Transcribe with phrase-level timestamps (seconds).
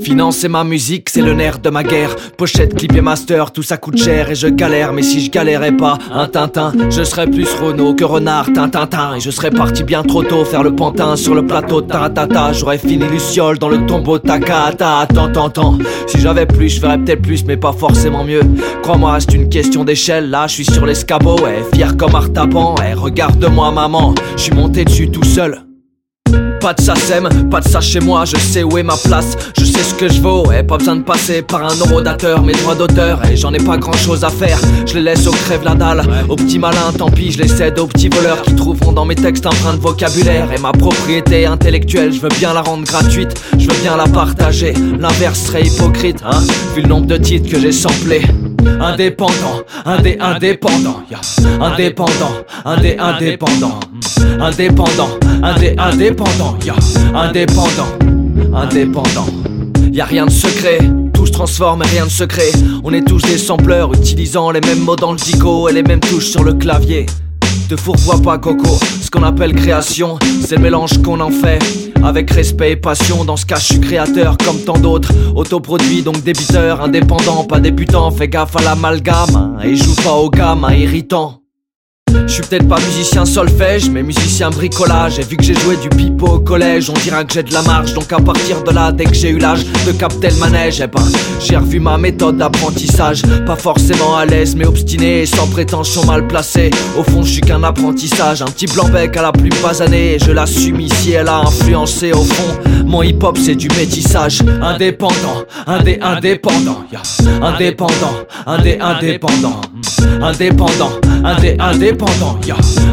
[0.00, 2.14] Financer ma musique, c'est le nerf de ma guerre.
[2.36, 4.92] Pochette, clip et master, tout ça coûte cher et je galère.
[4.92, 9.16] Mais si je galérais pas, un Tintin, je serais plus Renault que Renard, Tintin.
[9.16, 12.52] Et je serais parti bien trop tôt faire le pantin sur le plateau Taratata.
[12.52, 14.98] J'aurais fini Luciole dans le tombeau Takata.
[14.98, 15.78] Attends, attends, attends.
[16.06, 18.42] Si j'avais plus, je ferais peut-être plus, mais pas forcément mieux.
[18.82, 20.30] Crois-moi, c'est une question d'échelle.
[20.30, 22.76] Là, je suis sur l'escabeau, ouais, fier comme Artaban.
[22.88, 25.62] Eh, regarde-moi, maman, je suis monté dessus tout seul.
[26.60, 29.36] Pas de ça sème, pas de ça chez moi, je sais où est ma place,
[29.56, 32.54] je sais ce que je vaux, et pas besoin de passer par un eurodateur, mes
[32.54, 35.62] droits d'auteur, et j'en ai pas grand chose à faire, je les laisse aux crève
[35.62, 38.90] la dalle, aux petits malins, tant pis, je les cède aux petits voleurs qui trouveront
[38.90, 42.62] dans mes textes un brin de vocabulaire, et ma propriété intellectuelle, je veux bien la
[42.62, 46.40] rendre gratuite, je veux bien la partager, l'inverse serait hypocrite, hein,
[46.74, 48.22] vu le nombre de titres que j'ai samplés.
[48.80, 51.00] Indépendant, indé, indépendant,
[51.60, 52.32] indépendant,
[52.64, 53.78] indé, indépendant,
[54.40, 55.10] indépendant,
[55.42, 56.56] indé, indépendant,
[57.14, 57.88] indépendant,
[58.54, 59.26] indépendant.
[59.92, 60.78] Y a rien de secret,
[61.14, 62.50] tout se transforme et rien de secret.
[62.84, 66.00] On est tous des sampleurs utilisant les mêmes mots dans le dico et les mêmes
[66.00, 67.06] touches sur le clavier.
[67.68, 71.58] Te fourvoie pas Coco, ce qu'on appelle création, c'est le mélange qu'on en fait.
[72.04, 75.12] Avec respect et passion, dans ce cas je suis créateur comme tant d'autres.
[75.34, 79.34] Autoproduit donc débiteur, indépendant, pas débutant, fais gaffe à l'amalgame.
[79.34, 81.40] Hein, et joue pas au gamin irritant.
[82.26, 85.18] Je suis peut-être pas musicien solfège, mais musicien bricolage.
[85.18, 87.62] Et vu que j'ai joué du pipeau au collège, on dira que j'ai de la
[87.62, 87.94] marge.
[87.94, 90.86] Donc à partir de là, dès que j'ai eu l'âge de capter le manège, eh
[90.86, 91.02] ben,
[91.40, 93.22] j'ai revu ma méthode d'apprentissage.
[93.46, 96.70] Pas forcément à l'aise, mais obstiné sans prétention mal placé.
[96.98, 100.14] Au fond, je suis qu'un apprentissage, un petit blanc-bec à la plume basanée.
[100.14, 102.58] Et je l'assume ici, elle a influencé au fond.
[102.84, 104.42] Mon hip-hop, c'est du métissage.
[104.62, 106.84] Indépendant, indé, indépendant,
[107.42, 108.14] indépendant,
[108.46, 109.60] indé, indépendant,
[110.20, 110.90] indépendant,
[111.24, 111.95] indé, indépendant.
[111.96, 112.38] Indépendant,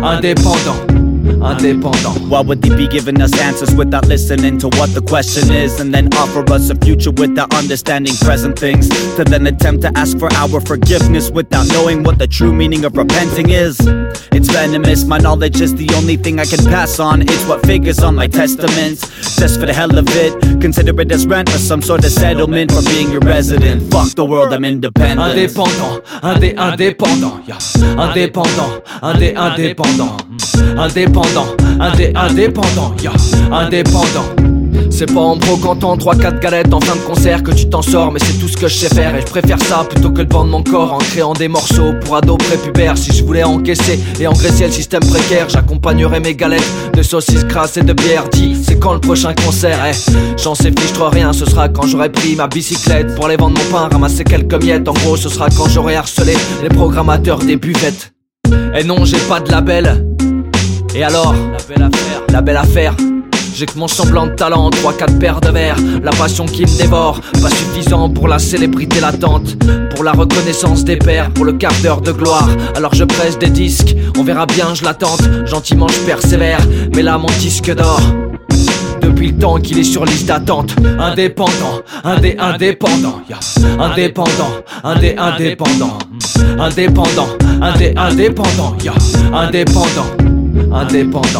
[0.01, 1.02] indépendant.
[1.43, 5.93] Why would they be giving us answers without listening to what the question is and
[5.93, 8.87] then offer us a future without understanding present things?
[9.17, 12.95] To then attempt to ask for our forgiveness without knowing what the true meaning of
[12.95, 13.77] repenting is?
[14.31, 17.21] It's venomous, my knowledge is the only thing I can pass on.
[17.21, 18.99] It's what figures on my testament.
[19.37, 22.71] Just for the hell of it, consider it as rent or some sort of settlement
[22.71, 23.91] for being your resident.
[23.91, 25.19] Fuck the world, I'm independent.
[25.19, 27.57] Indépendant, indé, indépendant, yeah.
[28.07, 30.17] indépendant, indé, indépendant,
[30.77, 31.47] indépendant,
[31.79, 33.11] indé, indépendant, yeah.
[33.51, 34.25] indépendant.
[34.95, 38.19] C'est pas en brocantant 3-4 galettes en fin de concert que tu t'en sors, mais
[38.19, 39.15] c'est tout ce que je sais faire.
[39.15, 42.15] Et je préfère ça plutôt que de vendre mon corps en créant des morceaux pour
[42.15, 42.95] ados prépubères.
[42.95, 47.77] Si je voulais encaisser et engraisser le système précaire, j'accompagnerais mes galettes de saucisses crasses
[47.77, 48.25] et de bière.
[48.31, 49.79] Dis, c'est quand le prochain concert?
[49.83, 53.37] Eh J'en sais fiche trop rien, ce sera quand j'aurai pris ma bicyclette pour aller
[53.37, 54.87] vendre mon pain, ramasser quelques miettes.
[54.87, 58.13] En gros, ce sera quand j'aurai harcelé les programmateurs des buvettes.
[58.75, 60.12] Et non, j'ai pas de label.
[60.95, 62.21] Et alors La belle affaire.
[62.29, 62.95] La belle affaire.
[63.55, 67.21] J'ai que mon semblant de talent, 3-4 paires de verres, la passion qui me dévore,
[67.39, 69.55] pas suffisant pour la célébrité latente,
[69.93, 72.49] pour la reconnaissance des pères, pour le quart d'heure de gloire.
[72.75, 76.59] Alors je presse des disques, on verra bien, je l'attente, gentiment je persévère,
[76.95, 78.01] mais là mon disque d'or
[79.01, 80.75] depuis le temps qu'il est sur liste d'attente.
[80.97, 83.21] Indépendant, indé, indépendant,
[83.79, 84.51] indépendant,
[84.83, 85.97] indé, indépendant,
[86.57, 87.27] indépendant,
[87.61, 88.75] indé, indépendant,
[89.31, 90.42] indépendant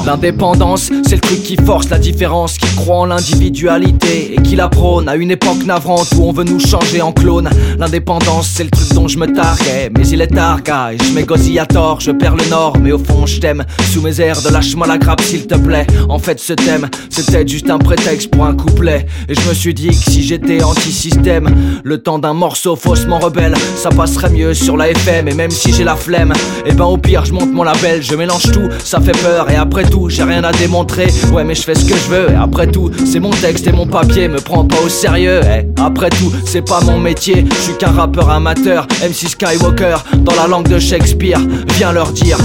[0.06, 4.70] L'indépendance, c'est le truc qui force la différence, qui croit en l'individualité et qui la
[4.70, 7.50] prône à une époque navrante où on veut nous changer en clone.
[7.80, 11.12] L'indépendance, c'est le truc dont je me targuais, mais il est tard, gars, et je
[11.14, 13.66] m'égosille à tort, je perds le nord, mais au fond je t'aime.
[13.92, 15.88] Sous mes airs de lâche-moi la grappe s'il te plaît.
[16.10, 19.08] En fait, ce thème, c'était juste un prétexte pour un couplet.
[19.30, 21.50] Et je me suis dit que si j'étais anti-système,
[21.84, 25.28] le temps d'un morceau faussement rebelle, ça passerait mieux sur la FM.
[25.28, 26.34] Et même si j'ai la flemme,
[26.66, 29.56] et eh ben au pire, je monte mon label, je mélange tout, ça fait et
[29.56, 31.08] après tout j'ai rien à démontrer.
[31.32, 32.32] Ouais mais je fais ce que je veux.
[32.32, 34.28] Et après tout c'est mon texte et mon papier.
[34.28, 35.42] Me prends pas au sérieux.
[35.44, 37.46] Et eh, Après tout c'est pas mon métier.
[37.50, 38.88] Je suis qu'un rappeur amateur.
[39.02, 41.40] MC Skywalker dans la langue de Shakespeare.
[41.76, 42.38] Viens leur dire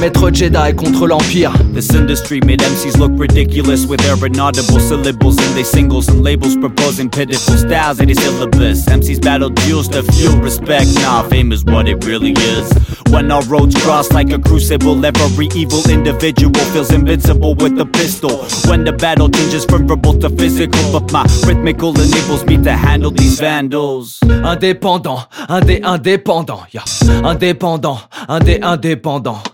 [0.00, 1.52] Maître Jedi contre l'Empire.
[1.72, 6.56] This industry made MCs look ridiculous with their inaudible syllables and they singles and labels
[6.56, 8.86] proposing pitiful styles that is syllabus.
[8.86, 10.86] MCs battle duels to fuel respect.
[11.02, 12.72] Nah, fame is what it really is.
[13.10, 18.44] When our roads cross like a crucible, every evil individual feels invincible with a pistol.
[18.68, 23.10] When the battle changes from verbal to physical, but my rhythmical enables me to handle
[23.10, 24.18] these vandals.
[24.22, 26.84] Indépendant, indé, indépendant, yeah.
[27.30, 27.98] Indépendant,
[28.28, 29.53] indé, indépendant.